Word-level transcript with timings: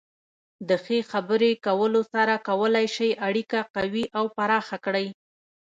د 0.67 0.69
ښې 0.83 0.99
خبرې 1.11 1.51
کولو 1.65 2.01
سره 2.13 2.35
کولی 2.47 2.85
شئ 2.95 3.11
اړیکه 3.27 3.59
قوي 3.75 4.05
او 4.17 4.25
پراخه 4.37 4.77
کړئ. 4.85 5.07